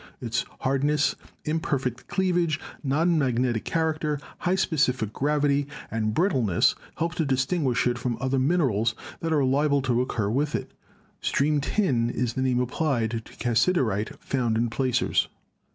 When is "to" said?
7.13-7.23, 9.83-10.01, 13.11-13.19